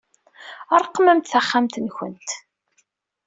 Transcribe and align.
Ṛeqqɛemt 0.81 1.29
taxxamt-nkent. 1.31 2.29